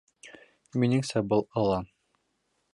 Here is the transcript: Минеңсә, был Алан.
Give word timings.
Минеңсә, 0.83 1.23
был 1.35 1.47
Алан. 1.65 1.89